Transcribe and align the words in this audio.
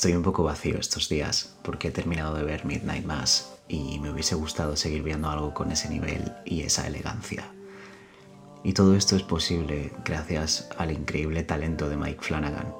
Estoy 0.00 0.14
un 0.14 0.22
poco 0.22 0.42
vacío 0.42 0.78
estos 0.78 1.10
días 1.10 1.56
porque 1.62 1.88
he 1.88 1.90
terminado 1.90 2.34
de 2.34 2.42
ver 2.42 2.64
Midnight 2.64 3.04
Mass 3.04 3.52
y 3.68 3.98
me 3.98 4.08
hubiese 4.10 4.34
gustado 4.34 4.74
seguir 4.74 5.02
viendo 5.02 5.28
algo 5.28 5.52
con 5.52 5.70
ese 5.70 5.90
nivel 5.90 6.32
y 6.46 6.62
esa 6.62 6.86
elegancia. 6.86 7.52
Y 8.64 8.72
todo 8.72 8.96
esto 8.96 9.14
es 9.14 9.22
posible 9.22 9.92
gracias 10.02 10.70
al 10.78 10.90
increíble 10.90 11.42
talento 11.42 11.90
de 11.90 11.98
Mike 11.98 12.22
Flanagan. 12.22 12.72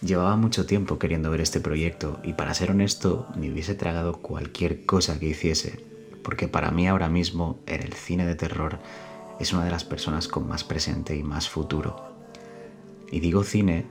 Llevaba 0.00 0.36
mucho 0.36 0.64
tiempo 0.64 1.00
queriendo 1.00 1.28
ver 1.32 1.40
este 1.40 1.58
proyecto 1.58 2.20
y 2.22 2.34
para 2.34 2.54
ser 2.54 2.70
honesto 2.70 3.26
me 3.34 3.50
hubiese 3.50 3.74
tragado 3.74 4.22
cualquier 4.22 4.86
cosa 4.86 5.18
que 5.18 5.26
hiciese, 5.26 5.84
porque 6.22 6.46
para 6.46 6.70
mí 6.70 6.86
ahora 6.86 7.08
mismo 7.08 7.58
en 7.66 7.82
el 7.82 7.94
cine 7.94 8.26
de 8.26 8.36
terror 8.36 8.78
es 9.40 9.52
una 9.52 9.64
de 9.64 9.72
las 9.72 9.82
personas 9.82 10.28
con 10.28 10.46
más 10.46 10.62
presente 10.62 11.16
y 11.16 11.24
más 11.24 11.48
futuro. 11.48 12.14
Y 13.10 13.18
digo 13.18 13.42
cine 13.42 13.86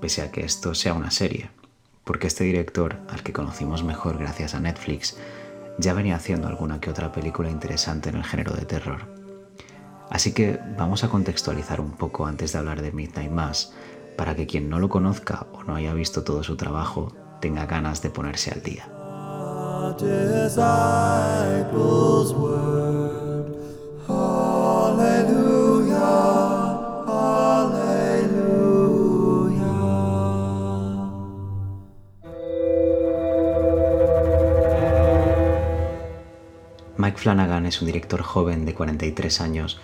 pese 0.00 0.22
a 0.22 0.30
que 0.30 0.44
esto 0.44 0.74
sea 0.74 0.94
una 0.94 1.10
serie, 1.10 1.50
porque 2.08 2.26
este 2.26 2.44
director, 2.44 2.96
al 3.10 3.22
que 3.22 3.34
conocimos 3.34 3.84
mejor 3.84 4.16
gracias 4.16 4.54
a 4.54 4.60
Netflix, 4.60 5.18
ya 5.76 5.92
venía 5.92 6.16
haciendo 6.16 6.48
alguna 6.48 6.80
que 6.80 6.88
otra 6.88 7.12
película 7.12 7.50
interesante 7.50 8.08
en 8.08 8.16
el 8.16 8.24
género 8.24 8.54
de 8.54 8.64
terror. 8.64 9.00
Así 10.08 10.32
que 10.32 10.58
vamos 10.78 11.04
a 11.04 11.10
contextualizar 11.10 11.82
un 11.82 11.90
poco 11.90 12.24
antes 12.24 12.52
de 12.52 12.60
hablar 12.60 12.80
de 12.80 12.92
Midnight 12.92 13.30
Mass, 13.30 13.74
para 14.16 14.34
que 14.34 14.46
quien 14.46 14.70
no 14.70 14.78
lo 14.78 14.88
conozca 14.88 15.48
o 15.52 15.64
no 15.64 15.74
haya 15.74 15.92
visto 15.92 16.24
todo 16.24 16.42
su 16.42 16.56
trabajo 16.56 17.14
tenga 17.42 17.66
ganas 17.66 18.00
de 18.00 18.08
ponerse 18.08 18.52
al 18.52 18.62
día. 18.62 18.88
Flanagan 37.18 37.66
es 37.66 37.80
un 37.80 37.86
director 37.86 38.22
joven 38.22 38.64
de 38.64 38.74
43 38.74 39.40
años, 39.40 39.80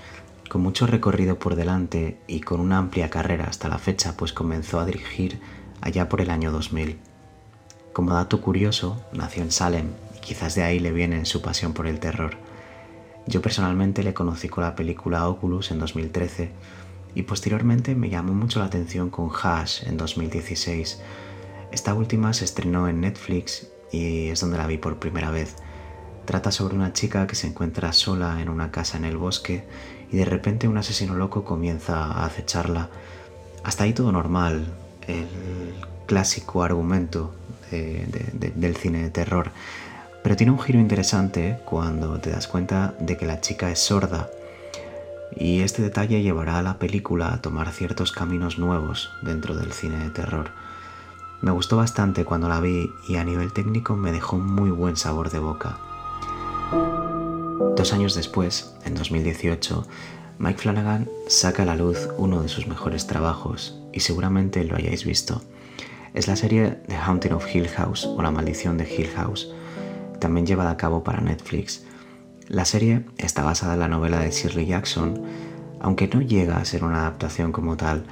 con 0.49 0.63
mucho 0.63 0.87
recorrido 0.87 1.37
por 1.37 1.57
delante 1.57 2.17
y 2.29 2.43
con 2.43 2.61
una 2.61 2.79
amplia 2.79 3.11
carrera 3.11 3.47
hasta 3.47 3.69
la 3.69 3.79
fecha, 3.79 4.17
pues 4.17 4.33
comenzó 4.33 4.79
a 4.79 4.87
dirigir 4.87 5.41
allá 5.81 6.09
por 6.09 6.21
el 6.21 6.31
año 6.31 6.53
2000. 6.53 6.97
Como 7.93 8.15
dato 8.15 8.41
curioso, 8.41 9.05
nació 9.13 9.43
en 9.43 9.51
Salem 9.51 9.89
y 10.17 10.21
quizás 10.21 10.55
de 10.55 10.63
ahí 10.63 10.79
le 10.79 10.93
viene 10.93 11.25
su 11.25 11.43
pasión 11.43 11.73
por 11.73 11.89
el 11.89 11.99
terror. 11.99 12.37
Yo 13.27 13.43
personalmente 13.43 14.05
le 14.05 14.15
conocí 14.15 14.49
con 14.49 14.63
la 14.63 14.77
película 14.77 15.27
Oculus 15.27 15.73
en 15.73 15.81
2013 15.81 16.53
y 17.17 17.23
posteriormente 17.23 17.97
me 17.97 18.11
llamó 18.11 18.33
mucho 18.33 18.61
la 18.61 18.67
atención 18.67 19.11
con 19.11 19.31
Hash 19.43 19.83
en 19.89 19.97
2016. 19.97 21.01
Esta 21.73 21.95
última 21.95 22.33
se 22.33 22.45
estrenó 22.45 22.89
en 22.89 23.01
Netflix 23.01 23.67
y 23.91 24.29
es 24.29 24.41
donde 24.41 24.57
la 24.57 24.69
vi 24.69 24.79
por 24.79 25.01
primera 25.01 25.33
vez. 25.33 25.57
Trata 26.25 26.51
sobre 26.51 26.75
una 26.75 26.93
chica 26.93 27.27
que 27.27 27.35
se 27.35 27.47
encuentra 27.47 27.93
sola 27.93 28.41
en 28.41 28.49
una 28.49 28.71
casa 28.71 28.97
en 28.97 29.05
el 29.05 29.17
bosque 29.17 29.65
y 30.11 30.17
de 30.17 30.25
repente 30.25 30.69
un 30.69 30.79
asesino 30.79 31.15
loco 31.15 31.45
comienza 31.45 32.05
a 32.05 32.25
acecharla. 32.25 32.89
Hasta 33.63 33.85
ahí 33.85 33.93
todo 33.93 34.11
normal, 34.11 34.67
el 35.07 35.75
clásico 36.07 36.63
argumento 36.63 37.35
del 37.71 38.77
cine 38.77 39.03
de 39.03 39.11
terror. 39.11 39.51
Pero 40.23 40.37
tiene 40.37 40.53
un 40.53 40.61
giro 40.61 40.79
interesante 40.79 41.59
cuando 41.67 42.19
te 42.19 42.31
das 42.31 42.49
cuenta 42.49 42.95
de 42.99 43.17
que 43.17 43.27
la 43.27 43.41
chica 43.41 43.71
es 43.71 43.81
sorda 43.81 44.31
y 45.37 45.61
este 45.61 45.83
detalle 45.83 46.23
llevará 46.23 46.59
a 46.59 46.63
la 46.63 46.79
película 46.79 47.33
a 47.35 47.43
tomar 47.43 47.71
ciertos 47.73 48.13
caminos 48.13 48.59
nuevos 48.59 49.11
dentro 49.23 49.55
del 49.55 49.73
cine 49.73 49.99
de 49.99 50.11
terror. 50.11 50.51
Me 51.43 51.51
gustó 51.51 51.77
bastante 51.77 52.25
cuando 52.25 52.49
la 52.49 52.61
vi 52.61 52.91
y 53.09 53.17
a 53.17 53.25
nivel 53.25 53.53
técnico 53.53 53.97
me 53.97 54.13
dejó 54.13 54.39
muy 54.39 54.71
buen 54.71 54.97
sabor 54.97 55.31
de 55.31 55.41
boca. 55.41 55.77
Dos 57.85 57.93
años 57.93 58.15
después, 58.15 58.73
en 58.87 58.95
2018, 58.95 59.87
Mike 60.39 60.59
Flanagan 60.59 61.07
saca 61.29 61.65
a 61.65 61.67
la 61.67 61.77
luz 61.77 62.09
uno 62.17 62.41
de 62.41 62.49
sus 62.49 62.67
mejores 62.67 63.07
trabajos, 63.07 63.79
y 63.93 64.01
seguramente 64.01 64.65
lo 64.65 64.75
hayáis 64.75 65.05
visto. 65.05 65.43
Es 66.15 66.27
la 66.27 66.35
serie 66.35 66.79
The 66.89 66.97
Haunting 66.97 67.35
of 67.35 67.45
Hill 67.55 67.69
House 67.69 68.07
o 68.07 68.23
La 68.23 68.31
Maldición 68.31 68.79
de 68.79 68.91
Hill 68.91 69.11
House, 69.15 69.53
también 70.19 70.47
llevada 70.47 70.71
a 70.71 70.77
cabo 70.79 71.05
para 71.05 71.21
Netflix. 71.21 71.85
La 72.49 72.65
serie 72.65 73.05
está 73.19 73.45
basada 73.45 73.75
en 73.75 73.81
la 73.81 73.89
novela 73.89 74.19
de 74.19 74.31
Shirley 74.31 74.65
Jackson, 74.65 75.23
aunque 75.79 76.09
no 76.09 76.23
llega 76.23 76.57
a 76.57 76.65
ser 76.65 76.85
una 76.85 77.01
adaptación 77.01 77.53
como 77.53 77.77
tal. 77.77 78.07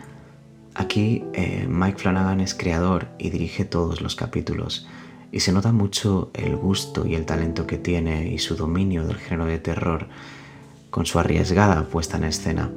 Aquí 0.75 1.25
eh, 1.33 1.66
Mike 1.66 1.97
Flanagan 1.99 2.43
es 2.43 2.54
creador 2.54 3.09
y 3.19 3.31
dirige 3.31 3.65
todos 3.65 4.03
los 4.03 4.16
capítulos, 4.16 4.87
y 5.32 5.41
se 5.41 5.50
nota 5.50 5.72
mucho 5.72 6.31
el 6.34 6.54
gusto 6.54 7.06
y 7.06 7.15
el 7.15 7.25
talento 7.25 7.66
que 7.66 7.78
tiene 7.78 8.28
y 8.28 8.38
su 8.38 8.54
dominio 8.54 9.06
del 9.06 9.16
género 9.16 9.47
de 9.47 9.59
terror 9.59 10.06
con 10.91 11.06
su 11.06 11.19
arriesgada 11.19 11.88
puesta 11.88 12.19
en 12.19 12.25
escena. 12.25 12.70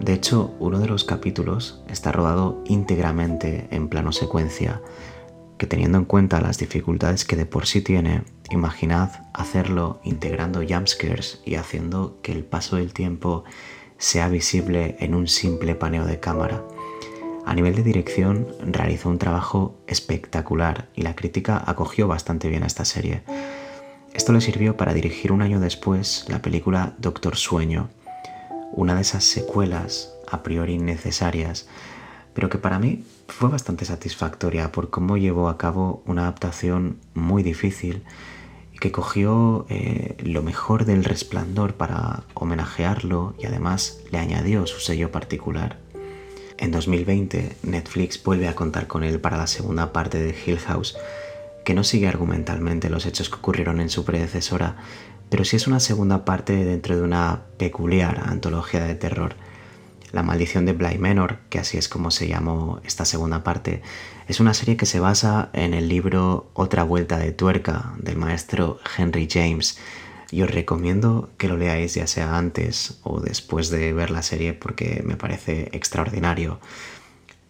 De 0.00 0.12
hecho, 0.12 0.54
uno 0.60 0.78
de 0.78 0.86
los 0.86 1.04
capítulos 1.04 1.82
está 1.88 2.12
rodado 2.12 2.62
íntegramente 2.66 3.66
en 3.70 3.88
plano 3.88 4.12
secuencia, 4.12 4.80
que 5.58 5.66
teniendo 5.66 5.98
en 5.98 6.04
cuenta 6.04 6.40
las 6.40 6.58
dificultades 6.58 7.24
que 7.24 7.36
de 7.36 7.46
por 7.46 7.66
sí 7.66 7.80
tiene, 7.80 8.22
imaginad 8.50 9.10
hacerlo 9.32 10.00
integrando 10.04 10.62
jumpscares 10.66 11.40
y 11.44 11.56
haciendo 11.56 12.18
que 12.22 12.32
el 12.32 12.44
paso 12.44 12.76
del 12.76 12.92
tiempo 12.92 13.44
sea 13.98 14.28
visible 14.28 14.96
en 15.00 15.14
un 15.14 15.26
simple 15.26 15.74
paneo 15.74 16.04
de 16.04 16.20
cámara. 16.20 16.62
A 17.46 17.54
nivel 17.54 17.74
de 17.74 17.82
dirección, 17.82 18.48
realizó 18.64 19.10
un 19.10 19.18
trabajo 19.18 19.76
espectacular 19.86 20.88
y 20.94 21.02
la 21.02 21.14
crítica 21.14 21.62
acogió 21.66 22.08
bastante 22.08 22.48
bien 22.48 22.62
a 22.62 22.66
esta 22.66 22.84
serie. 22.84 23.22
Esto 24.14 24.32
le 24.32 24.40
sirvió 24.40 24.76
para 24.76 24.94
dirigir 24.94 25.30
un 25.32 25.42
año 25.42 25.60
después 25.60 26.24
la 26.28 26.40
película 26.40 26.94
Doctor 26.98 27.36
Sueño, 27.36 27.90
una 28.72 28.94
de 28.94 29.02
esas 29.02 29.24
secuelas 29.24 30.14
a 30.30 30.42
priori 30.42 30.74
innecesarias, 30.74 31.68
pero 32.32 32.48
que 32.48 32.58
para 32.58 32.78
mí 32.78 33.04
fue 33.28 33.50
bastante 33.50 33.84
satisfactoria 33.84 34.72
por 34.72 34.90
cómo 34.90 35.16
llevó 35.16 35.48
a 35.48 35.58
cabo 35.58 36.02
una 36.06 36.22
adaptación 36.22 36.98
muy 37.12 37.42
difícil 37.42 38.02
y 38.72 38.78
que 38.78 38.90
cogió 38.90 39.66
eh, 39.68 40.16
lo 40.24 40.42
mejor 40.42 40.84
del 40.84 41.04
resplandor 41.04 41.74
para 41.74 42.24
homenajearlo 42.34 43.34
y 43.38 43.46
además 43.46 44.00
le 44.10 44.18
añadió 44.18 44.66
su 44.66 44.80
sello 44.80 45.12
particular. 45.12 45.83
En 46.56 46.70
2020, 46.70 47.56
Netflix 47.62 48.22
vuelve 48.22 48.48
a 48.48 48.54
contar 48.54 48.86
con 48.86 49.02
él 49.02 49.20
para 49.20 49.36
la 49.36 49.46
segunda 49.46 49.92
parte 49.92 50.22
de 50.22 50.34
Hill 50.34 50.58
House, 50.60 50.96
que 51.64 51.74
no 51.74 51.82
sigue 51.82 52.06
argumentalmente 52.06 52.90
los 52.90 53.06
hechos 53.06 53.28
que 53.28 53.36
ocurrieron 53.36 53.80
en 53.80 53.90
su 53.90 54.04
predecesora, 54.04 54.76
pero 55.30 55.44
sí 55.44 55.56
es 55.56 55.66
una 55.66 55.80
segunda 55.80 56.24
parte 56.24 56.64
dentro 56.64 56.96
de 56.96 57.02
una 57.02 57.42
peculiar 57.58 58.22
antología 58.26 58.84
de 58.84 58.94
terror. 58.94 59.34
La 60.12 60.22
maldición 60.22 60.64
de 60.64 60.74
Bly 60.74 60.98
Menor, 60.98 61.38
que 61.50 61.58
así 61.58 61.76
es 61.76 61.88
como 61.88 62.12
se 62.12 62.28
llamó 62.28 62.80
esta 62.84 63.04
segunda 63.04 63.42
parte, 63.42 63.82
es 64.28 64.38
una 64.38 64.54
serie 64.54 64.76
que 64.76 64.86
se 64.86 65.00
basa 65.00 65.50
en 65.54 65.74
el 65.74 65.88
libro 65.88 66.50
Otra 66.54 66.84
vuelta 66.84 67.18
de 67.18 67.32
tuerca 67.32 67.94
del 67.98 68.16
maestro 68.16 68.78
Henry 68.96 69.26
James, 69.28 69.76
y 70.34 70.42
os 70.42 70.50
recomiendo 70.50 71.30
que 71.38 71.46
lo 71.46 71.56
leáis 71.56 71.94
ya 71.94 72.08
sea 72.08 72.36
antes 72.36 72.98
o 73.04 73.20
después 73.20 73.70
de 73.70 73.92
ver 73.92 74.10
la 74.10 74.22
serie 74.22 74.52
porque 74.52 75.00
me 75.06 75.16
parece 75.16 75.68
extraordinario. 75.70 76.58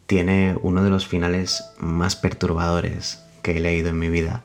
Tiene 0.06 0.58
uno 0.60 0.84
de 0.84 0.90
los 0.90 1.06
finales 1.06 1.64
más 1.78 2.14
perturbadores 2.14 3.20
que 3.40 3.52
he 3.52 3.60
leído 3.60 3.88
en 3.88 3.98
mi 3.98 4.10
vida. 4.10 4.44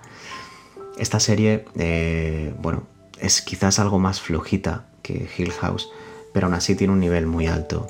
Esta 0.97 1.19
serie, 1.19 1.65
eh, 1.77 2.53
bueno, 2.61 2.83
es 3.19 3.41
quizás 3.41 3.77
algo 3.77 3.99
más 3.99 4.21
flojita 4.21 4.85
que 5.01 5.27
Hill 5.37 5.51
House, 5.51 5.89
pero 6.33 6.47
aún 6.47 6.53
así 6.53 6.75
tiene 6.75 6.93
un 6.93 7.01
nivel 7.01 7.27
muy 7.27 7.47
alto. 7.47 7.87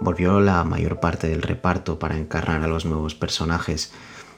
Volvió 0.00 0.40
la 0.40 0.64
mayor 0.64 0.98
parte 0.98 1.28
del 1.28 1.42
reparto 1.42 1.98
para 1.98 2.16
encarnar 2.16 2.62
a 2.62 2.68
los 2.68 2.86
nuevos 2.86 3.14
personajes 3.14 3.92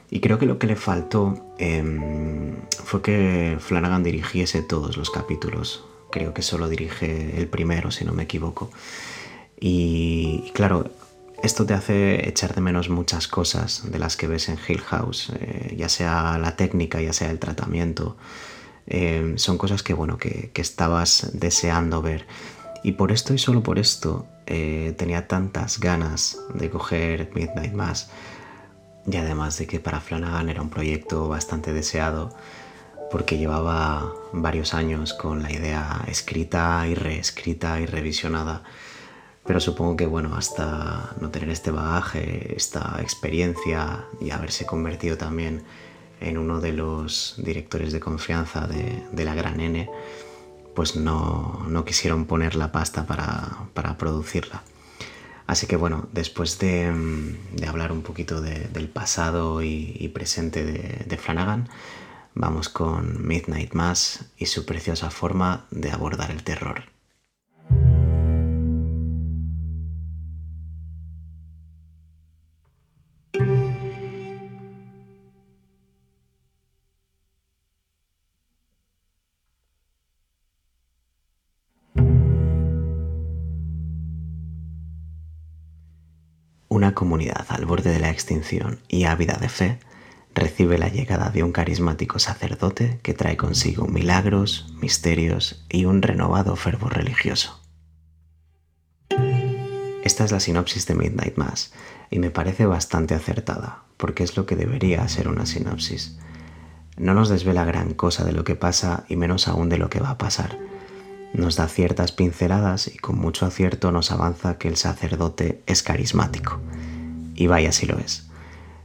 y 0.09 0.21
creo 0.21 0.39
que 0.39 0.45
lo 0.45 0.57
que 0.57 0.67
le 0.67 0.75
faltó 0.75 1.53
em, 1.57 2.55
fue 2.83 3.01
que 3.01 3.57
Flanagan 3.59 4.03
dirigiese 4.03 4.61
todos 4.61 4.95
los 4.95 5.09
capítulos. 5.09 5.83
Creo 6.11 6.33
que 6.33 6.41
solo 6.41 6.69
dirige 6.69 7.37
el 7.37 7.47
primero, 7.47 7.91
si 7.91 8.05
no 8.05 8.13
me 8.13 8.23
equivoco. 8.23 8.71
Y, 9.59 10.51
claro, 10.53 10.89
esto 11.43 11.65
te 11.65 11.73
hace 11.73 12.27
echar 12.29 12.55
de 12.55 12.61
menos 12.61 12.89
muchas 12.89 13.27
cosas 13.27 13.91
de 13.91 13.99
las 13.99 14.15
que 14.15 14.27
ves 14.27 14.47
en 14.47 14.57
Hill 14.65 14.81
House, 14.81 15.31
eh, 15.39 15.75
ya 15.77 15.89
sea 15.89 16.37
la 16.37 16.55
técnica, 16.55 17.01
ya 17.01 17.11
sea 17.11 17.29
el 17.29 17.39
tratamiento. 17.39 18.15
Em, 18.85 19.37
son 19.37 19.57
cosas 19.57 19.83
que, 19.83 19.93
bueno, 19.93 20.17
que, 20.17 20.51
que, 20.53 20.61
estabas 20.61 21.31
deseando 21.33 22.01
ver. 22.01 22.25
Y 22.81 22.93
por 22.93 23.11
esto 23.11 23.33
y 23.33 23.37
solo 23.37 23.61
por 23.61 23.79
esto 23.79 24.25
eh, 24.45 24.95
tenía 24.97 25.27
tantas 25.27 25.81
ganas 25.81 26.37
de 26.53 26.69
coger 26.69 27.29
Midnight 27.35 27.73
Mass 27.73 28.09
y 29.07 29.15
además 29.17 29.57
de 29.57 29.67
que 29.67 29.79
para 29.79 30.01
Flanagan 30.01 30.49
era 30.49 30.61
un 30.61 30.69
proyecto 30.69 31.27
bastante 31.27 31.73
deseado 31.73 32.35
porque 33.09 33.37
llevaba 33.37 34.13
varios 34.33 34.73
años 34.73 35.13
con 35.13 35.41
la 35.41 35.51
idea 35.51 36.03
escrita 36.07 36.85
y 36.87 36.93
reescrita 36.93 37.79
y 37.79 37.85
revisionada. 37.85 38.63
pero 39.45 39.61
supongo 39.61 39.95
que 39.95 40.05
bueno, 40.05 40.35
hasta 40.35 41.15
no 41.21 41.29
tener 41.29 41.49
este 41.49 41.71
bagaje, 41.71 42.53
esta 42.57 42.97
experiencia 43.01 44.05
y 44.19 44.31
haberse 44.31 44.65
convertido 44.65 45.17
también 45.17 45.63
en 46.19 46.37
uno 46.37 46.59
de 46.59 46.73
los 46.73 47.35
directores 47.37 47.93
de 47.93 47.99
confianza 47.99 48.67
de, 48.67 49.23
la 49.25 49.35
gran 49.35 49.59
N, 49.59 49.89
pues 50.75 50.95
no, 50.95 51.83
quisieron 51.85 52.25
poner 52.25 52.55
la 52.55 52.71
pasta 52.71 53.05
para, 53.05 53.97
producirla. 53.97 54.63
Así 55.47 55.65
que 55.65 55.77
bueno, 55.77 56.09
después 56.11 56.59
de, 56.59 56.93
hablar 57.65 57.93
un 57.93 58.01
poquito 58.01 58.41
del 58.41 58.89
pasado 58.89 59.63
y, 59.63 60.11
presente 60.13 60.65
de, 60.65 61.05
de, 61.05 61.17
Flanagan, 61.17 61.69
vamos 62.35 62.67
con 62.67 63.25
Midnight 63.25 63.73
Mass 63.73 64.25
y 64.37 64.47
su 64.47 64.65
preciosa 64.65 65.09
forma 65.09 65.65
de 65.71 65.91
abordar 65.91 66.31
el 66.31 66.43
terror. 66.43 66.96
Una 86.77 86.93
comunidad 86.93 87.47
al 87.49 87.65
borde 87.65 87.89
de 87.89 87.99
la 87.99 88.11
extinción 88.11 88.77
y 88.87 89.05
ávida 89.05 89.39
de 89.41 89.49
fe 89.49 89.79
recibe 90.35 90.77
la 90.77 90.89
llegada 90.89 91.31
de 91.31 91.41
un 91.41 91.51
carismático 91.51 92.19
sacerdote 92.19 92.99
que 93.01 93.15
trae 93.15 93.35
consigo 93.35 93.87
milagros, 93.87 94.71
misterios 94.79 95.65
y 95.69 95.85
un 95.85 96.03
renovado 96.03 96.55
fervor 96.55 96.95
religioso. 96.95 97.59
Esta 100.03 100.23
es 100.23 100.31
la 100.31 100.39
sinopsis 100.39 100.85
de 100.85 100.93
Midnight 100.93 101.35
Mass 101.35 101.73
y 102.11 102.19
me 102.19 102.29
parece 102.29 102.67
bastante 102.67 103.15
acertada, 103.15 103.85
porque 103.97 104.23
es 104.23 104.37
lo 104.37 104.45
que 104.45 104.55
debería 104.55 105.07
ser 105.07 105.29
una 105.29 105.47
sinopsis. 105.47 106.19
No 106.95 107.15
nos 107.15 107.27
desvela 107.27 107.65
gran 107.65 107.95
cosa 107.95 108.23
de 108.23 108.33
lo 108.33 108.43
que 108.43 108.53
pasa 108.53 109.03
y 109.09 109.15
menos 109.15 109.47
aún 109.47 109.69
de 109.69 109.79
lo 109.79 109.89
que 109.89 109.99
va 109.99 110.11
a 110.11 110.19
pasar, 110.19 110.59
nos 111.33 111.55
da 111.55 111.67
ciertas 111.67 112.11
pinceladas 112.11 112.87
y 112.87 112.97
con 112.97 113.17
mucho 113.17 113.45
acierto 113.45 113.91
nos 113.91 114.11
avanza 114.11 114.57
que 114.57 114.67
el 114.67 114.77
sacerdote 114.77 115.61
es 115.67 115.83
carismático. 115.83 116.59
Y 117.37 117.47
vaya 117.47 117.71
si 117.71 117.85
lo 117.85 117.97
es. 117.97 118.27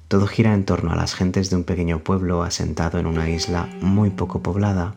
Todo 0.06 0.28
gira 0.28 0.54
en 0.54 0.64
torno 0.64 0.92
a 0.92 0.96
las 0.96 1.14
gentes 1.14 1.50
de 1.50 1.56
un 1.56 1.64
pequeño 1.64 2.04
pueblo 2.04 2.44
asentado 2.44 3.00
en 3.00 3.06
una 3.06 3.28
isla 3.28 3.68
muy 3.80 4.10
poco 4.10 4.42
poblada, 4.42 4.94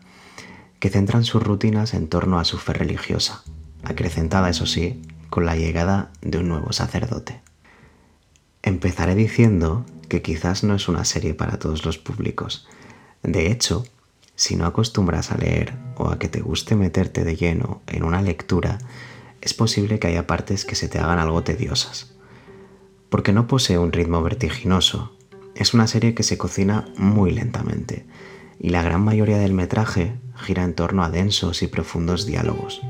que 0.80 0.90
centran 0.90 1.24
sus 1.24 1.42
rutinas 1.42 1.94
en 1.94 2.10
torno 2.10 2.38
a 2.38 2.46
su 2.46 2.58
fe 2.58 2.74
religiosa, 2.74 3.44
acrecentada 3.84 4.50
eso 4.50 4.66
sí, 4.66 5.02
con 5.30 5.46
la 5.46 5.56
llegada 5.56 6.12
de 6.22 6.38
un 6.38 6.50
nuevo 6.50 6.74
sacerdote. 6.74 7.42
Empezaré 8.62 9.16
diciendo 9.16 9.86
que 10.10 10.22
quizás 10.22 10.64
no 10.64 10.76
es 10.76 10.88
una 10.90 11.06
serie 11.06 11.34
para 11.34 11.60
todos 11.60 11.86
los 11.86 11.98
públicos. 11.98 12.68
De 13.24 13.52
hecho, 13.52 13.86
si 14.36 14.58
no 14.58 14.66
acostumbras 14.66 15.32
a 15.32 15.38
leer 15.38 15.76
o 15.96 16.10
a 16.10 16.20
que 16.20 16.28
te 16.28 16.42
guste 16.42 16.76
meterte 16.76 17.24
de 17.24 17.38
lleno 17.38 17.82
en 17.88 18.04
una 18.04 18.22
lectura, 18.22 18.80
es 19.40 19.54
posible 19.54 19.98
que 19.98 20.08
haya 20.08 20.28
partes 20.28 20.66
que 20.66 20.76
se 20.76 20.90
te 20.90 21.00
hagan 21.00 21.20
algo 21.20 21.44
tediosas. 21.44 22.15
Porque 23.10 23.34
no 23.34 23.48
posee 23.48 23.78
un 23.78 23.92
ritmo 23.92 24.22
vertiginoso, 24.22 25.16
es 25.56 25.74
una 25.74 25.88
serie 25.88 26.14
que 26.14 26.24
se 26.24 26.38
cocina 26.38 26.86
muy 26.98 27.32
lentamente 27.32 28.06
y 28.60 28.70
la 28.70 28.82
gran 28.82 29.04
mayoría 29.04 29.38
del 29.38 29.54
metraje 29.54 30.16
gira 30.36 30.64
en 30.64 30.74
torno 30.74 31.04
a 31.04 31.10
densos 31.10 31.62
y 31.62 31.68
profundos 31.68 32.26
diálogos. 32.26 32.82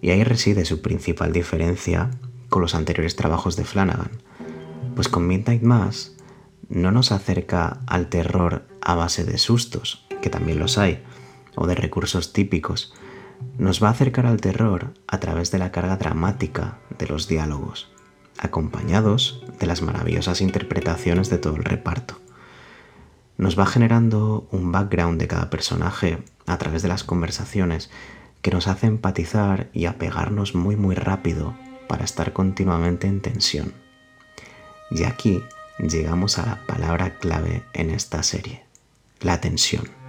Y 0.00 0.10
ahí 0.10 0.24
reside 0.24 0.64
su 0.64 0.82
principal 0.82 1.32
diferencia 1.32 2.10
con 2.48 2.62
los 2.62 2.74
anteriores 2.74 3.16
trabajos 3.16 3.56
de 3.56 3.64
Flanagan, 3.64 4.10
pues 4.94 5.08
con 5.08 5.26
Midnight 5.26 5.62
Mass 5.62 6.16
no 6.68 6.90
nos 6.90 7.12
acerca 7.12 7.80
al 7.86 8.08
terror 8.08 8.66
a 8.80 8.94
base 8.94 9.24
de 9.24 9.38
sustos, 9.38 10.06
que 10.20 10.30
también 10.30 10.58
los 10.58 10.78
hay, 10.78 11.02
o 11.54 11.66
de 11.66 11.74
recursos 11.74 12.32
típicos, 12.32 12.92
nos 13.58 13.82
va 13.82 13.88
a 13.88 13.92
acercar 13.92 14.26
al 14.26 14.40
terror 14.40 14.94
a 15.06 15.20
través 15.20 15.50
de 15.50 15.58
la 15.58 15.72
carga 15.72 15.96
dramática 15.96 16.78
de 16.98 17.06
los 17.06 17.28
diálogos, 17.28 17.90
acompañados 18.38 19.44
de 19.58 19.66
las 19.66 19.82
maravillosas 19.82 20.40
interpretaciones 20.40 21.30
de 21.30 21.38
todo 21.38 21.56
el 21.56 21.64
reparto. 21.64 22.18
Nos 23.38 23.58
va 23.58 23.66
generando 23.66 24.46
un 24.50 24.72
background 24.72 25.20
de 25.20 25.28
cada 25.28 25.50
personaje 25.50 26.22
a 26.46 26.58
través 26.58 26.82
de 26.82 26.88
las 26.88 27.04
conversaciones 27.04 27.90
que 28.40 28.50
nos 28.50 28.68
hace 28.68 28.86
empatizar 28.86 29.68
y 29.72 29.86
apegarnos 29.86 30.54
muy 30.54 30.76
muy 30.76 30.94
rápido 30.94 31.54
para 31.88 32.04
estar 32.04 32.32
continuamente 32.32 33.06
en 33.06 33.20
tensión. 33.20 33.72
Y 34.90 35.04
aquí 35.04 35.42
llegamos 35.78 36.38
a 36.38 36.46
la 36.46 36.66
palabra 36.66 37.18
clave 37.18 37.64
en 37.72 37.90
esta 37.90 38.22
serie, 38.22 38.64
la 39.20 39.40
tensión 39.40 40.02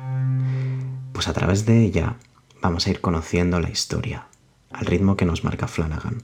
pues 1.13 1.27
a 1.27 1.33
través 1.33 1.65
de 1.65 1.81
ella 1.81 2.17
vamos 2.61 2.85
a 2.85 2.89
ir 2.89 2.99
conociendo 2.99 3.59
la 3.59 3.69
historia, 3.69 4.25
al 4.71 4.85
ritmo 4.85 5.15
que 5.15 5.25
nos 5.25 5.43
marca 5.43 5.67
Flanagan. 5.67 6.23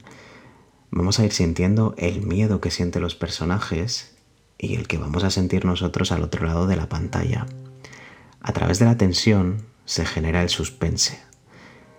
Vamos 0.92 1.20
a 1.20 1.24
ir 1.24 1.32
sintiendo 1.32 1.94
el 1.98 2.22
miedo 2.22 2.60
que 2.60 2.72
sienten 2.72 3.02
los 3.02 3.14
personajes 3.14 4.16
y 4.58 4.74
el 4.74 4.88
que 4.88 4.98
vamos 4.98 5.22
a 5.22 5.30
sentir 5.30 5.64
nosotros 5.64 6.10
al 6.10 6.24
otro 6.24 6.44
lado 6.44 6.66
de 6.66 6.74
la 6.74 6.88
pantalla. 6.88 7.46
A 8.40 8.52
través 8.52 8.80
de 8.80 8.86
la 8.86 8.96
tensión 8.96 9.66
se 9.84 10.04
genera 10.04 10.42
el 10.42 10.48
suspense. 10.48 11.20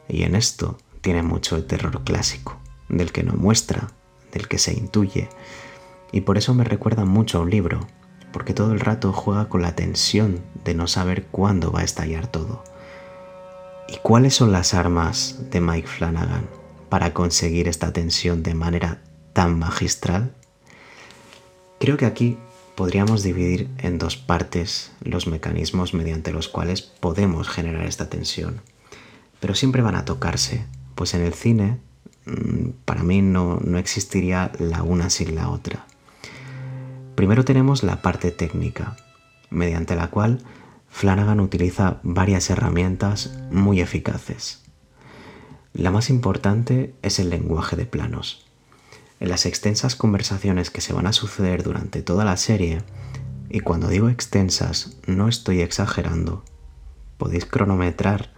Y 0.10 0.24
en 0.24 0.36
esto 0.36 0.78
tiene 1.00 1.24
mucho 1.24 1.56
el 1.56 1.66
terror 1.68 2.04
clásico, 2.04 2.60
del 2.90 3.14
que 3.14 3.24
no 3.24 3.34
muestra, 3.34 3.88
del 4.34 4.50
que 4.50 4.58
se 4.58 4.74
intuye. 4.74 5.30
Y 6.12 6.22
por 6.22 6.38
eso 6.38 6.54
me 6.54 6.66
recuerda 6.66 7.06
mucho 7.06 7.38
a 7.38 7.42
un 7.42 7.50
libro, 7.50 7.88
porque 8.34 8.54
todo 8.54 8.74
el 8.74 8.82
rato 8.82 9.14
juega 9.14 9.48
con 9.48 9.62
la 9.62 9.74
tensión 9.74 10.42
de 10.66 10.74
no 10.74 10.88
saber 10.88 11.28
cuándo 11.28 11.72
va 11.72 11.80
a 11.80 11.86
estallar 11.86 12.28
todo. 12.28 12.62
¿Y 13.88 14.00
cuáles 14.00 14.36
son 14.36 14.52
las 14.52 14.74
armas 14.74 15.40
de 15.50 15.62
Mike 15.62 15.88
Flanagan 15.88 16.61
para 16.92 17.14
conseguir 17.14 17.70
esta 17.70 17.94
tensión 17.94 18.44
de 18.44 18.54
manera 18.54 19.00
tan 19.32 19.58
magistral? 19.58 20.34
Creo 21.80 21.96
que 21.96 22.06
aquí 22.06 22.38
podríamos 22.76 23.24
dividir 23.24 23.70
en 23.78 23.98
dos 23.98 24.18
partes 24.18 24.92
los 25.02 25.26
mecanismos 25.26 25.94
mediante 25.94 26.34
los 26.34 26.50
cuales 26.50 26.82
podemos 26.82 27.48
generar 27.48 27.86
esta 27.86 28.10
tensión. 28.10 28.60
Pero 29.40 29.56
siempre 29.56 29.82
van 29.82 29.96
a 29.96 30.04
tocarse, 30.04 30.66
pues 30.96 31.14
en 31.14 31.22
el 31.22 31.34
cine 31.34 31.80
mm, 32.26 32.72
para 32.84 33.04
mí 33.04 33.22
no, 33.22 33.58
no 33.64 33.78
existiría 33.78 34.52
la 34.60 34.84
una 34.84 35.10
sin 35.10 35.34
la 35.34 35.48
otra. 35.48 35.86
Primero 37.16 37.46
tenemos 37.46 37.84
la 37.84 38.02
parte 38.02 38.32
técnica, 38.32 38.98
mediante 39.50 39.96
la 39.96 40.10
cual 40.10 40.40
Flanagan 40.90 41.40
utiliza 41.40 42.02
varias 42.04 42.50
herramientas 42.50 43.40
muy 43.50 43.80
eficaces. 43.80 44.61
La 45.74 45.90
más 45.90 46.10
importante 46.10 46.94
es 47.02 47.20
el 47.20 47.30
lenguaje 47.30 47.78
de 47.78 47.86
planos. 47.86 48.46
En 49.22 49.30
las 49.30 49.46
extensas 49.46 49.96
conversaciones 49.96 50.70
que 50.70 50.82
se 50.82 50.92
van 50.92 51.08
a 51.08 51.14
suceder 51.14 51.64
durante 51.64 52.02
toda 52.02 52.26
la 52.26 52.36
serie, 52.36 52.82
y 53.50 53.62
cuando 53.62 53.88
digo 53.88 54.10
extensas 54.10 54.98
no 55.08 55.30
estoy 55.30 55.62
exagerando, 55.62 56.44
podéis 57.18 57.46
cronometrar 57.46 58.34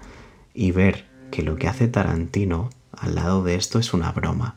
y 0.54 0.72
ver 0.72 1.08
que 1.32 1.42
lo 1.42 1.56
que 1.56 1.68
hace 1.68 1.88
Tarantino 1.88 2.70
al 2.92 3.16
lado 3.16 3.44
de 3.44 3.56
esto 3.56 3.80
es 3.80 3.94
una 3.94 4.12
broma. 4.12 4.56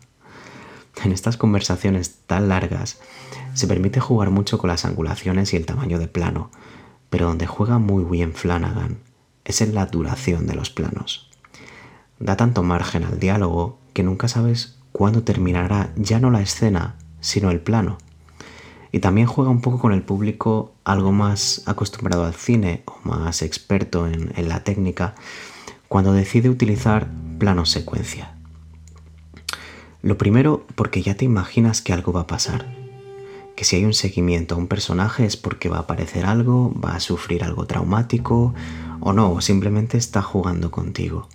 En 1.03 1.13
estas 1.13 1.39
conversaciones 1.39 2.19
tan 2.27 2.49
largas 2.49 3.01
se 3.55 3.67
permite 3.67 4.01
jugar 4.01 4.31
mucho 4.31 4.59
con 4.59 4.69
las 4.69 4.85
angulaciones 4.85 5.55
y 5.55 5.57
el 5.57 5.65
tamaño 5.65 5.99
de 5.99 6.09
plano, 6.09 6.51
pero 7.09 7.27
donde 7.27 7.47
juega 7.47 7.79
muy 7.79 8.05
bien 8.05 8.35
Flanagan 8.35 8.99
es 9.47 9.63
en 9.63 9.75
la 9.75 9.87
duración 9.87 10.47
de 10.47 10.57
los 10.57 10.69
planos. 10.69 11.31
Da 12.19 12.37
tanto 12.37 12.63
margen 12.63 13.05
al 13.05 13.19
diálogo 13.19 13.79
que 13.93 14.03
nunca 14.03 14.29
sabes 14.29 14.79
cuándo 14.93 15.23
terminará 15.23 15.93
ya 15.97 16.21
no 16.21 16.31
la 16.31 16.41
escena, 16.41 16.97
sino 17.21 17.51
el 17.51 17.61
plano. 17.61 17.99
Y 18.93 19.01
también 19.01 19.27
juega 19.27 19.51
un 19.51 19.61
poco 19.61 19.79
con 19.79 19.93
el 19.93 20.03
público 20.03 20.73
algo 20.85 21.13
más 21.13 21.63
acostumbrado 21.67 22.25
al 22.25 22.35
cine 22.35 22.83
o 22.87 23.09
más 23.09 23.43
experto 23.43 24.07
en, 24.07 24.33
la 24.49 24.65
técnica 24.65 25.15
cuando 25.89 26.13
decide 26.13 26.49
utilizar 26.49 27.09
plano 27.39 27.67
secuencia. 27.67 28.35
Lo 30.03 30.17
primero 30.17 30.65
porque 30.75 31.03
ya 31.03 31.17
te 31.17 31.25
imaginas 31.25 31.83
que 31.83 31.93
algo 31.93 32.13
va 32.13 32.23
a 32.23 32.27
pasar 32.27 32.65
que 33.57 33.65
si 33.65 33.77
hay 33.77 33.85
un 33.87 33.95
seguimiento 33.95 34.55
a 34.55 34.59
un 34.59 34.69
personaje 34.69 35.25
es 35.25 35.37
porque 35.37 35.71
va 35.71 35.79
a 35.79 35.81
aparecer 35.81 36.27
algo, 36.27 36.73
va 36.79 36.95
a 36.95 37.01
sufrir 37.01 37.43
algo 37.43 37.67
traumático 37.67 38.55
o 39.01 39.13
no, 39.15 39.33
o 39.33 39.41
simplemente 39.41 39.97
está 39.97 40.21
jugando 40.21 40.71
contigo. 40.71 41.27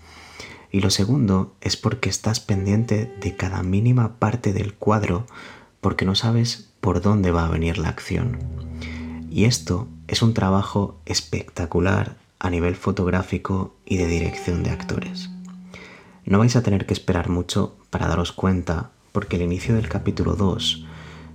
Y 0.72 0.80
lo 0.80 0.90
segundo 0.90 1.54
es 1.60 1.76
porque 1.76 2.10
estás 2.10 2.40
pendiente 2.40 3.14
de 3.20 3.36
cada 3.36 3.62
mínima 3.62 4.20
parte 4.20 4.54
del 4.54 4.74
cuadro 4.74 5.28
porque 5.82 6.06
no 6.06 6.16
sabes 6.16 6.70
por 6.80 7.02
dónde 7.02 7.32
va 7.32 7.46
a 7.46 7.50
venir 7.50 7.78
la 7.78 7.90
acción. 7.90 8.40
Y 9.30 9.46
esto 9.46 9.88
es 10.08 10.22
un 10.22 10.34
trabajo 10.34 11.00
espectacular 11.06 12.18
a 12.40 12.50
nivel 12.50 12.76
fotográfico 12.76 13.76
y 13.86 13.98
de 13.98 14.08
dirección 14.08 14.64
de 14.64 14.72
actores. 14.72 15.30
No 16.26 16.40
vais 16.40 16.56
a 16.56 16.64
tener 16.64 16.86
que 16.86 16.94
esperar 16.94 17.30
mucho 17.30 17.76
para 17.90 18.08
daros 18.08 18.32
cuenta 18.32 18.92
porque 19.12 19.36
el 19.36 19.42
inicio 19.42 19.76
del 19.76 19.90
capítulo 19.90 20.36
2 20.36 20.86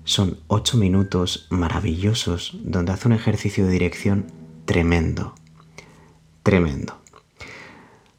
son 0.05 0.39
8 0.47 0.79
minutos 0.79 1.47
maravillosos 1.51 2.57
donde 2.63 2.93
hace 2.93 3.09
un 3.09 3.15
ejercicio 3.15 3.67
de 3.67 3.73
dirección 3.73 4.27
tremendo. 4.65 5.35
Tremendo. 6.43 6.99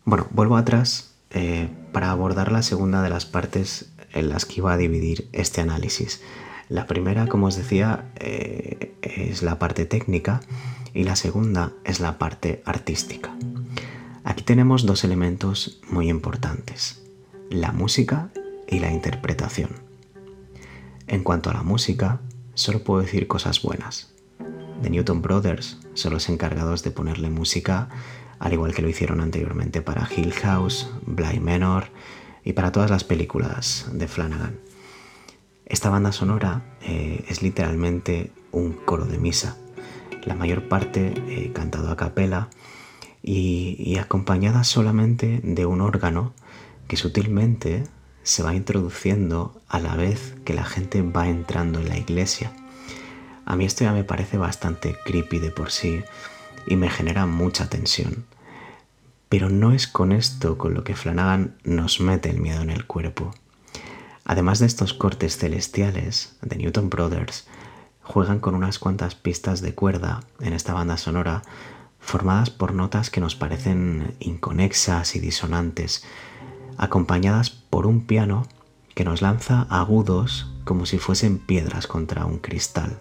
Bueno, 0.03 0.27
vuelvo 0.31 0.57
atrás 0.57 1.06
eh, 1.31 1.69
para 1.91 2.11
abordar 2.11 2.51
la 2.51 2.61
segunda 2.61 3.01
de 3.01 3.09
las 3.09 3.25
partes 3.25 3.91
en 4.13 4.29
las 4.29 4.45
que 4.45 4.55
iba 4.57 4.73
a 4.73 4.77
dividir 4.77 5.29
este 5.33 5.61
análisis. 5.61 6.21
La 6.69 6.85
primera, 6.85 7.27
como 7.27 7.47
os 7.47 7.55
decía, 7.55 8.11
eh, 8.19 8.95
es 9.01 9.41
la 9.41 9.59
parte 9.59 9.85
técnica 9.85 10.41
y 10.93 11.03
la 11.03 11.15
segunda 11.15 11.71
es 11.83 11.99
la 11.99 12.17
parte 12.17 12.61
artística. 12.65 13.35
Aquí 14.23 14.43
tenemos 14.43 14.85
dos 14.85 15.03
elementos 15.03 15.79
muy 15.89 16.09
importantes, 16.09 17.01
la 17.49 17.71
música 17.71 18.29
y 18.67 18.79
la 18.79 18.91
interpretación. 18.91 19.69
En 21.07 21.23
cuanto 21.23 21.49
a 21.49 21.53
la 21.53 21.63
música, 21.63 22.19
solo 22.53 22.83
puedo 22.83 23.01
decir 23.01 23.27
cosas 23.27 23.61
buenas. 23.61 24.13
The 24.81 24.89
Newton 24.89 25.21
Brothers 25.21 25.77
son 25.93 26.13
los 26.13 26.29
encargados 26.29 26.83
de 26.83 26.91
ponerle 26.91 27.29
música, 27.29 27.89
al 28.39 28.53
igual 28.53 28.73
que 28.73 28.81
lo 28.81 28.89
hicieron 28.89 29.21
anteriormente 29.21 29.81
para 29.81 30.07
Hill 30.15 30.33
House, 30.33 30.89
Bly 31.05 31.39
Menor 31.39 31.87
y 32.43 32.53
para 32.53 32.71
todas 32.71 32.89
las 32.89 33.03
películas 33.03 33.89
de 33.91 34.07
Flanagan. 34.07 34.59
Esta 35.65 35.89
banda 35.89 36.11
sonora 36.11 36.61
eh, 36.81 37.25
es 37.27 37.41
literalmente 37.41 38.31
un 38.51 38.73
coro 38.73 39.05
de 39.05 39.17
misa, 39.17 39.57
la 40.23 40.35
mayor 40.35 40.67
parte 40.67 41.13
eh, 41.27 41.51
cantado 41.53 41.91
a 41.91 41.97
capela 41.97 42.49
y, 43.21 43.75
y 43.79 43.97
acompañada 43.97 44.63
solamente 44.63 45.41
de 45.43 45.65
un 45.65 45.81
órgano 45.81 46.33
que 46.87 46.95
sutilmente 46.95 47.83
se 48.23 48.43
va 48.43 48.55
introduciendo 48.55 49.61
a 49.67 49.79
la 49.79 49.95
vez 49.95 50.35
que 50.45 50.53
la 50.53 50.65
gente 50.65 51.01
va 51.01 51.27
entrando 51.27 51.79
en 51.79 51.89
la 51.89 51.97
iglesia. 51.97 52.51
A 53.45 53.55
mí 53.55 53.65
esto 53.65 53.85
ya 53.85 53.93
me 53.93 54.03
parece 54.03 54.37
bastante 54.37 54.97
creepy 55.05 55.39
de 55.39 55.51
por 55.51 55.71
sí 55.71 56.03
y 56.67 56.75
me 56.75 56.89
genera 56.89 57.25
mucha 57.25 57.69
tensión. 57.69 58.25
Pero 59.29 59.49
no 59.49 59.71
es 59.71 59.87
con 59.87 60.11
esto 60.11 60.57
con 60.57 60.73
lo 60.73 60.83
que 60.83 60.95
Flanagan 60.95 61.57
nos 61.63 61.99
mete 61.99 62.29
el 62.29 62.39
miedo 62.39 62.61
en 62.61 62.69
el 62.69 62.85
cuerpo. 62.85 63.33
Además 64.25 64.59
de 64.59 64.65
estos 64.65 64.93
cortes 64.93 65.37
celestiales 65.37 66.35
de 66.41 66.57
Newton 66.57 66.89
Brothers, 66.89 67.47
juegan 68.03 68.39
con 68.39 68.55
unas 68.55 68.79
cuantas 68.79 69.15
pistas 69.15 69.61
de 69.61 69.73
cuerda 69.73 70.21
en 70.39 70.53
esta 70.53 70.73
banda 70.73 70.97
sonora 70.97 71.41
formadas 71.99 72.49
por 72.49 72.73
notas 72.73 73.09
que 73.09 73.19
nos 73.19 73.35
parecen 73.35 74.15
inconexas 74.19 75.15
y 75.15 75.19
disonantes, 75.19 76.05
acompañadas 76.77 77.49
por 77.49 77.85
un 77.85 78.05
piano 78.05 78.45
que 78.95 79.03
nos 79.03 79.21
lanza 79.21 79.67
agudos 79.69 80.51
como 80.63 80.85
si 80.85 80.99
fuesen 80.99 81.37
piedras 81.37 81.87
contra 81.87 82.25
un 82.25 82.39
cristal. 82.39 82.99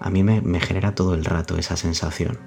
A 0.00 0.10
mí 0.10 0.22
me, 0.22 0.60
genera 0.60 0.94
todo 0.94 1.14
el 1.14 1.24
rato 1.24 1.56
esa 1.56 1.76
sensación. 1.76 2.38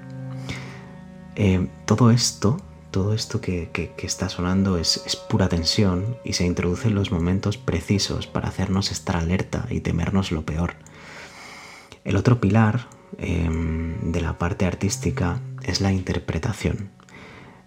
Eh, 1.36 1.68
todo 1.86 2.12
esto, 2.12 2.58
todo 2.91 3.13
esto 3.13 3.41
que, 3.41 3.94
está 3.98 4.29
sonando 4.29 4.77
es, 4.77 5.01
pura 5.29 5.50
tensión 5.50 6.18
y 6.24 6.34
se 6.34 6.46
introduce 6.46 6.88
en 6.88 6.96
los 6.96 7.12
momentos 7.12 7.58
precisos 7.58 8.27
para 8.27 8.50
hacernos 8.50 8.91
estar 8.91 9.15
alerta 9.15 9.65
y 9.70 9.82
temernos 9.82 10.32
lo 10.32 10.44
peor. 10.44 10.75
El 12.03 12.15
otro 12.15 12.39
pilar 12.39 12.88
em, 13.18 14.12
de 14.12 14.22
la 14.22 14.38
parte 14.38 14.65
artística 14.65 15.39
es 15.63 15.82
la 15.82 15.91
interpretación. 15.91 16.89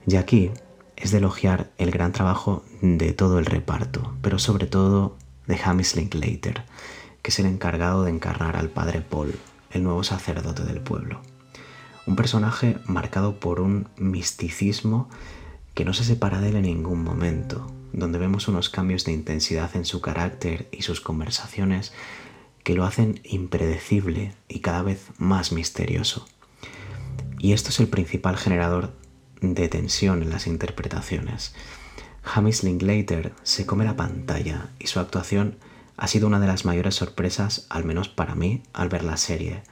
Y 0.07 0.17
aquí 0.17 0.51
es 0.97 1.11
de 1.11 1.19
elogiar 1.19 1.71
el 1.79 1.91
gran 1.91 2.13
trabajo 2.13 2.65
de 2.81 3.13
todo 3.13 3.39
el 3.39 3.47
reparto, 3.47 4.15
pero 4.23 4.39
sobre 4.39 4.67
todo 4.67 5.17
de 5.47 5.59
Hamish 5.63 5.97
Linklater, 5.97 6.65
que 7.23 7.31
es 7.31 7.39
el 7.39 7.47
encargado 7.47 8.05
de 8.05 8.11
encarnar 8.11 8.57
al 8.57 8.69
padre 8.69 9.01
Paul, 9.01 9.35
el 9.73 9.83
nuevo 9.83 10.05
sacerdote 10.05 10.65
del 10.65 10.81
pueblo. 10.81 11.21
Un 12.07 12.17
personaje 12.17 12.79
marcado 12.85 13.39
por 13.39 13.61
un 13.61 13.89
misticismo 13.97 15.09
que 15.75 15.85
no 15.85 15.95
se 15.95 16.05
separa 16.05 16.41
de 16.41 16.51
él 16.51 16.57
en 16.57 16.63
ningún 16.63 17.03
momento, 17.03 17.73
donde 17.93 18.19
vemos 18.19 18.49
unos 18.49 18.69
cambios 18.71 19.05
de 19.05 19.13
intensidad 19.13 19.75
en 19.77 19.85
su 19.85 20.01
carácter 20.01 20.69
y 20.73 20.83
sus 20.83 21.01
conversaciones 21.01 21.93
que 22.63 22.75
lo 22.75 22.85
hacen 22.85 23.21
impredecible 23.25 24.35
y 24.49 24.61
cada 24.61 24.83
vez 24.83 25.11
más 25.19 25.53
misterioso. 25.53 26.27
Y 27.39 27.53
esto 27.53 27.71
es 27.71 27.81
el 27.81 27.89
principal 27.89 28.37
generador 28.37 28.93
de 29.41 29.69
tensión 29.69 30.23
en 30.23 30.31
las 30.31 30.47
interpretaciones. 30.47 31.55
Hamish 32.23 32.63
Linklater 32.63 33.35
se 33.43 33.67
come 33.67 33.85
la 33.85 33.97
pantalla 33.97 34.71
y 34.79 34.87
su 34.87 35.01
actuación 35.01 35.57
ha 35.97 36.07
sido 36.07 36.27
una 36.27 36.41
de 36.41 36.47
las 36.47 36.65
mayores 36.65 36.95
sorpresas, 36.95 37.67
al 37.69 37.85
menos 37.85 38.09
para 38.09 38.35
mí, 38.35 38.63
al 38.73 38.89
ver 38.89 39.05
la 39.05 39.17
serie. 39.17 39.63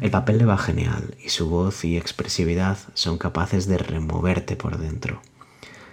El 0.00 0.10
papel 0.10 0.38
le 0.38 0.44
va 0.44 0.58
genial 0.58 1.16
y 1.24 1.30
su 1.30 1.48
voz 1.48 1.84
y 1.84 1.96
expresividad 1.96 2.78
son 2.94 3.16
capaces 3.16 3.66
de 3.66 3.78
removerte 3.78 4.56
por 4.56 4.78
dentro. 4.78 5.22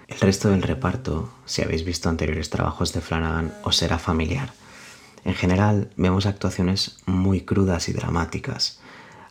El 0.07 0.19
resto 0.19 0.49
del 0.49 0.61
reparto, 0.61 1.29
si 1.45 1.61
habéis 1.61 1.85
visto 1.85 2.09
anteriores 2.09 2.49
trabajos 2.49 2.93
de 2.93 3.01
Flanagan, 3.01 3.53
os 3.63 3.77
será 3.77 3.97
familiar. 3.97 4.53
En 5.23 5.33
general, 5.33 5.89
vemos 5.95 6.25
actuaciones 6.25 6.97
muy 7.05 7.41
crudas 7.41 7.87
y 7.87 7.93
dramáticas, 7.93 8.79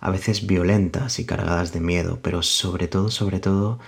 a 0.01 0.11
veces 0.11 0.47
violentas 0.47 1.19
y 1.19 1.27
cargadas 1.27 1.73
de 1.73 1.81
miedo, 1.81 2.19
pero 2.23 2.43
sobre 2.43 2.89
todo, 2.89 3.11
sobre 3.11 3.39
todo, 3.39 3.79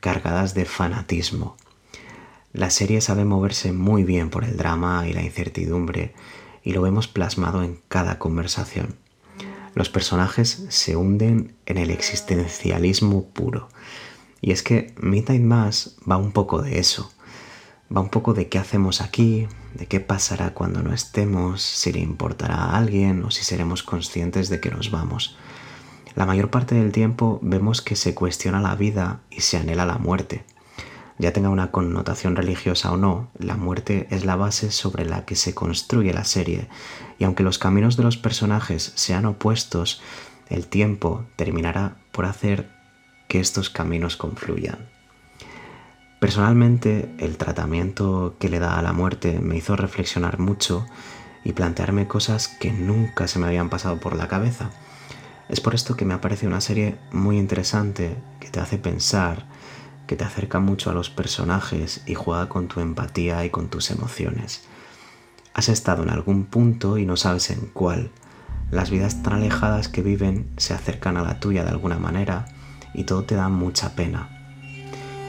cargadas 0.00 0.52
de 0.54 0.66
fanatismo. 0.66 1.56
La 2.54 2.70
serie 2.70 3.00
sabe 3.00 3.24
moverse 3.24 3.72
muy 3.72 4.04
bien 4.04 4.30
por 4.30 4.44
el 4.44 4.56
drama 4.56 5.08
y 5.08 5.12
la 5.12 5.24
incertidumbre, 5.24 6.14
y 6.62 6.72
lo 6.72 6.82
vemos 6.82 7.08
plasmado 7.08 7.64
en 7.64 7.80
cada 7.88 8.20
conversación. 8.20 8.94
Los 9.74 9.88
personajes 9.88 10.64
se 10.68 10.94
hunden 10.94 11.56
en 11.66 11.78
el 11.78 11.90
existencialismo 11.90 13.24
puro. 13.24 13.68
Y 14.40 14.52
es 14.52 14.62
que 14.62 14.94
Midnight 15.00 15.42
Mass 15.42 15.96
va 16.08 16.16
un 16.16 16.30
poco 16.30 16.62
de 16.62 16.78
eso. 16.78 17.12
Va 17.94 18.00
un 18.00 18.08
poco 18.08 18.34
de 18.34 18.48
qué 18.48 18.60
hacemos 18.60 19.00
aquí, 19.00 19.48
de 19.74 19.86
qué 19.86 19.98
pasará 19.98 20.54
cuando 20.54 20.80
no 20.80 20.94
estemos, 20.94 21.60
si 21.60 21.92
le 21.92 21.98
importará 21.98 22.54
a 22.54 22.76
alguien 22.78 23.24
o 23.24 23.32
si 23.32 23.42
seremos 23.42 23.82
conscientes 23.82 24.48
de 24.48 24.60
que 24.60 24.70
nos 24.70 24.92
vamos. 24.92 25.36
La 26.14 26.24
mayor 26.24 26.50
parte 26.50 26.76
del 26.76 26.92
tiempo 26.92 27.40
vemos 27.42 27.82
que 27.82 27.96
se 27.96 28.14
cuestiona 28.14 28.60
la 28.60 28.76
vida 28.76 29.22
y 29.28 29.40
se 29.40 29.56
anhela 29.56 29.86
la 29.86 29.98
muerte. 29.98 30.44
Ya 31.18 31.32
tenga 31.32 31.48
una 31.48 31.70
connotación 31.70 32.34
religiosa 32.34 32.92
o 32.92 32.96
no, 32.96 33.30
la 33.38 33.56
muerte 33.56 34.08
es 34.10 34.24
la 34.24 34.36
base 34.36 34.70
sobre 34.70 35.04
la 35.04 35.24
que 35.24 35.36
se 35.36 35.54
construye 35.54 36.12
la 36.12 36.24
serie, 36.24 36.68
y 37.18 37.24
aunque 37.24 37.44
los 37.44 37.58
caminos 37.58 37.96
de 37.96 38.02
los 38.02 38.16
personajes 38.16 38.92
sean 38.96 39.24
opuestos, 39.24 40.02
el 40.48 40.66
tiempo 40.66 41.24
terminará 41.36 41.96
por 42.10 42.26
hacer 42.26 42.68
que 43.28 43.40
estos 43.40 43.70
caminos 43.70 44.16
confluyan. 44.16 44.88
Personalmente, 46.18 47.14
el 47.18 47.36
tratamiento 47.36 48.36
que 48.38 48.48
le 48.48 48.58
da 48.58 48.78
a 48.78 48.82
la 48.82 48.92
muerte 48.92 49.40
me 49.40 49.56
hizo 49.56 49.76
reflexionar 49.76 50.38
mucho 50.38 50.86
y 51.44 51.52
plantearme 51.52 52.08
cosas 52.08 52.48
que 52.48 52.72
nunca 52.72 53.28
se 53.28 53.38
me 53.38 53.46
habían 53.46 53.68
pasado 53.68 54.00
por 54.00 54.16
la 54.16 54.26
cabeza. 54.26 54.70
Es 55.48 55.60
por 55.60 55.74
esto 55.74 55.96
que 55.96 56.06
me 56.06 56.16
parece 56.18 56.46
una 56.46 56.62
serie 56.62 56.96
muy 57.12 57.36
interesante, 57.36 58.16
que 58.40 58.48
te 58.48 58.60
hace 58.60 58.78
pensar, 58.78 59.46
que 60.06 60.16
te 60.16 60.24
acerca 60.24 60.60
mucho 60.60 60.90
a 60.90 60.94
los 60.94 61.10
personajes 61.10 62.02
y 62.06 62.14
juega 62.14 62.48
con 62.48 62.68
tu 62.68 62.80
empatía 62.80 63.44
y 63.44 63.50
con 63.50 63.68
tus 63.68 63.90
emociones. 63.90 64.64
Has 65.54 65.68
estado 65.68 66.02
en 66.02 66.10
algún 66.10 66.44
punto 66.44 66.98
y 66.98 67.06
no 67.06 67.16
sabes 67.16 67.50
en 67.50 67.66
cuál. 67.72 68.10
Las 68.70 68.90
vidas 68.90 69.22
tan 69.22 69.34
alejadas 69.34 69.88
que 69.88 70.02
viven 70.02 70.50
se 70.56 70.74
acercan 70.74 71.16
a 71.16 71.22
la 71.22 71.38
tuya 71.38 71.64
de 71.64 71.70
alguna 71.70 71.98
manera 71.98 72.46
y 72.92 73.04
todo 73.04 73.24
te 73.24 73.34
da 73.34 73.48
mucha 73.48 73.94
pena. 73.94 74.28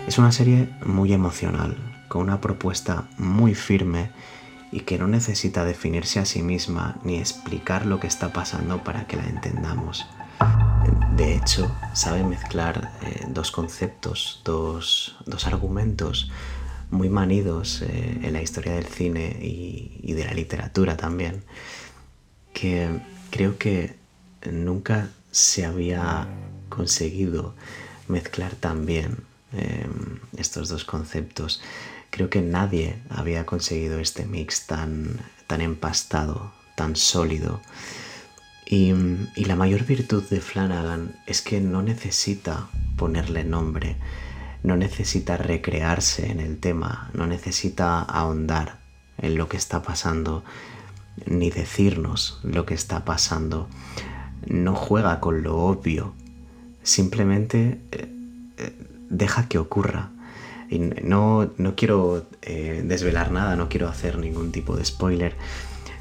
Es 0.07 0.17
una 0.17 0.31
serie 0.31 0.69
muy 0.85 1.13
emocional, 1.13 1.77
con 2.07 2.21
una 2.21 2.41
propuesta 2.41 3.07
muy 3.17 3.55
firme 3.55 4.11
y 4.71 4.81
que 4.81 4.97
no 4.97 5.07
necesita 5.07 5.63
definirse 5.63 6.19
a 6.19 6.25
sí 6.25 6.41
misma 6.41 6.97
ni 7.03 7.17
explicar 7.17 7.85
lo 7.85 7.99
que 7.99 8.07
está 8.07 8.33
pasando 8.33 8.83
para 8.83 9.07
que 9.07 9.17
la 9.17 9.25
entendamos. 9.25 10.05
De 11.15 11.33
hecho, 11.33 11.73
sabe 11.93 12.25
mezclar 12.25 12.91
eh, 13.01 13.25
dos 13.29 13.49
conceptos, 13.49 14.41
dos, 14.43 15.15
argumentos 15.45 16.29
muy 16.91 17.07
manidos 17.07 17.81
eh, 17.83 18.19
en 18.21 18.33
la 18.33 18.41
historia 18.41 18.73
del 18.73 18.85
cine 18.85 19.37
y, 19.41 20.11
de 20.11 20.25
la 20.25 20.33
literatura 20.33 20.97
también, 20.97 21.45
que 22.53 22.99
creo 23.29 23.57
que 23.57 23.95
nunca 24.51 25.07
se 25.31 25.65
había 25.65 26.27
conseguido 26.67 27.55
mezclar 28.09 28.53
tan 28.55 28.85
bien 28.85 29.19
em, 29.53 30.19
estos 30.35 30.67
dos 30.67 30.83
conceptos. 30.83 31.61
Creo 32.09 32.29
que 32.29 32.41
nadie 32.41 32.97
había 33.09 33.45
conseguido 33.45 33.99
este 33.99 34.25
mix 34.25 34.67
tan, 34.67 35.21
tan 35.47 35.61
empastado, 35.61 36.51
tan 36.75 36.97
sólido. 36.97 37.61
Y, 38.65 38.93
la 39.35 39.55
mayor 39.55 39.85
virtud 39.85 40.23
de 40.23 40.41
Flanagan 40.41 41.15
es 41.27 41.41
que 41.41 41.61
no 41.61 41.83
necesita 41.83 42.67
ponerle 42.97 43.43
nombre, 43.43 43.95
no 44.63 44.75
necesita 44.75 45.37
recrearse 45.37 46.31
en 46.31 46.39
el 46.39 46.57
tema, 46.57 47.11
no 47.13 47.27
necesita 47.27 48.01
ahondar 48.01 48.79
en 49.19 49.37
lo 49.37 49.47
que 49.47 49.57
está 49.57 49.83
pasando, 49.83 50.43
ni 51.27 51.51
decirnos 51.51 52.39
lo 52.43 52.65
que 52.65 52.73
está 52.73 53.05
pasando. 53.05 53.67
No 54.47 54.73
juega 54.75 55.19
con 55.19 55.43
lo 55.43 55.57
obvio, 55.57 56.13
simplemente 56.81 57.81
eh, 57.91 58.09
eh, 58.57 58.73
deja 59.09 59.47
que 59.47 59.59
ocurra. 59.59 60.09
Y 60.69 60.79
no, 60.79 61.51
no 61.57 61.75
quiero 61.75 62.25
eh, 62.41 62.81
desvelar 62.83 63.31
nada, 63.31 63.55
no 63.55 63.69
quiero 63.69 63.87
hacer 63.87 64.17
ningún 64.17 64.51
tipo 64.51 64.75
de 64.75 64.83
spoiler. 64.85 65.35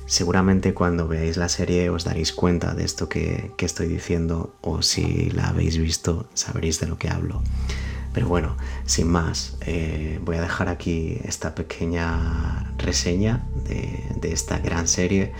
Seguramente 0.07 0.75
cuando 0.75 1.09
veáis 1.09 1.37
la 1.37 1.49
serie 1.49 1.89
os 1.91 2.05
daréis 2.05 2.33
cuenta 2.33 2.75
de 2.75 2.85
esto 2.85 3.09
que, 3.09 3.53
estoy 3.59 3.87
diciendo 3.87 4.55
o 4.61 4.83
si 4.83 5.31
la 5.31 5.49
habéis 5.49 5.79
visto 5.79 6.29
sabréis 6.35 6.79
de 6.81 6.87
lo 6.87 6.99
que 6.99 7.09
hablo. 7.09 7.43
Pero 8.13 8.29
bueno, 8.29 8.57
sin 8.85 9.09
más, 9.09 9.57
eh, 9.63 10.21
voy 10.23 10.37
a 10.37 10.43
dejar 10.43 10.69
aquí 10.69 11.19
esta 11.25 11.55
pequeña 11.55 12.73
reseña 12.79 13.45
de 13.65 14.33
esta 14.33 14.59
gran 14.59 14.87
serie 14.87 15.33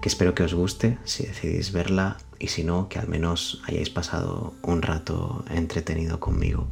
que 0.00 0.08
espero 0.08 0.34
que 0.34 0.42
os 0.42 0.54
guste 0.54 0.98
si 1.04 1.26
decidís 1.26 1.72
verla 1.72 2.16
y 2.38 2.48
si 2.48 2.64
no, 2.64 2.88
que 2.88 2.98
al 2.98 3.08
menos 3.08 3.62
hayáis 3.66 3.90
pasado 3.90 4.54
un 4.62 4.82
rato 4.82 5.44
entretenido 5.50 6.20
conmigo. 6.20 6.66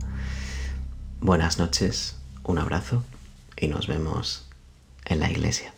Buenas 1.21 1.59
noches, 1.59 2.17
un 2.45 2.59
abrazo 2.59 3.05
y 3.57 3.69
nos 3.69 3.87
vemos 3.87 4.49
en 5.05 5.21
la 5.21 5.31
iglesia. 5.31 5.75